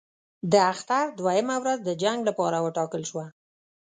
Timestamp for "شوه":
3.09-3.25